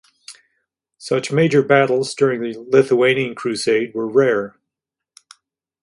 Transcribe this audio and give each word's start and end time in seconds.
Such 0.97 1.31
major 1.31 1.61
battles 1.61 2.15
during 2.15 2.41
the 2.41 2.55
Lithuanian 2.57 3.35
Crusade 3.35 3.93
were 3.93 4.07
rare. 4.11 4.57